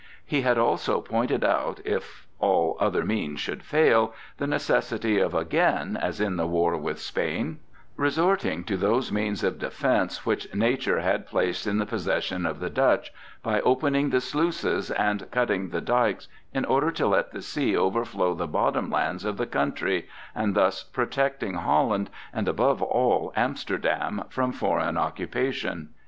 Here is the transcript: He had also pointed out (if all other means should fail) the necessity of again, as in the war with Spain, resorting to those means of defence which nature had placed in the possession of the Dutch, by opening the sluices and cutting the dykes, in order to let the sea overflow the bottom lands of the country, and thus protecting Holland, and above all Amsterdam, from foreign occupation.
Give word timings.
He 0.25 0.41
had 0.41 0.57
also 0.57 0.99
pointed 0.99 1.43
out 1.43 1.79
(if 1.85 2.25
all 2.39 2.75
other 2.79 3.05
means 3.05 3.39
should 3.39 3.61
fail) 3.61 4.15
the 4.37 4.47
necessity 4.47 5.19
of 5.19 5.35
again, 5.35 5.95
as 5.95 6.19
in 6.19 6.37
the 6.37 6.47
war 6.47 6.75
with 6.75 6.99
Spain, 6.99 7.59
resorting 7.95 8.63
to 8.63 8.77
those 8.77 9.11
means 9.11 9.43
of 9.43 9.59
defence 9.59 10.25
which 10.25 10.51
nature 10.55 11.01
had 11.01 11.27
placed 11.27 11.67
in 11.67 11.77
the 11.77 11.85
possession 11.85 12.47
of 12.47 12.59
the 12.59 12.69
Dutch, 12.71 13.11
by 13.43 13.61
opening 13.61 14.09
the 14.09 14.21
sluices 14.21 14.89
and 14.89 15.29
cutting 15.29 15.69
the 15.69 15.81
dykes, 15.81 16.27
in 16.51 16.65
order 16.65 16.89
to 16.89 17.05
let 17.05 17.31
the 17.31 17.43
sea 17.43 17.77
overflow 17.77 18.33
the 18.33 18.47
bottom 18.47 18.89
lands 18.89 19.23
of 19.23 19.37
the 19.37 19.45
country, 19.45 20.07
and 20.33 20.55
thus 20.55 20.81
protecting 20.81 21.53
Holland, 21.53 22.09
and 22.33 22.47
above 22.47 22.81
all 22.81 23.31
Amsterdam, 23.35 24.23
from 24.29 24.51
foreign 24.51 24.97
occupation. 24.97 25.89